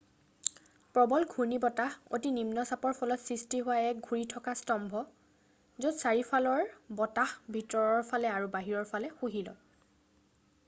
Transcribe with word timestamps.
প্ৰবল 0.97 1.25
ঘূৰ্ণীবতাহ 1.33 1.97
অতি 2.17 2.29
নিম্ন 2.37 2.61
চাপৰ 2.69 2.95
ফলত 2.99 3.21
সৃষ্টি 3.31 3.59
হোৱা 3.67 3.75
এক 3.89 3.99
ঘূৰি 4.07 4.23
থকা 4.31 4.55
স্তম্ভ 4.61 4.95
য'ত 5.85 5.91
চাৰিওফালৰ 6.05 6.71
বতাহ 7.01 7.35
ভিতৰৰ 7.57 8.01
ফালে 8.09 8.33
আৰু 8.41 8.49
বাহিৰৰ 8.57 8.89
ফালে 8.93 9.13
শুহি 9.21 9.45
লয় 9.51 9.61